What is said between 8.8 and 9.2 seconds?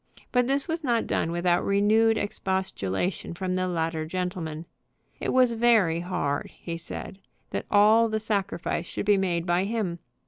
should be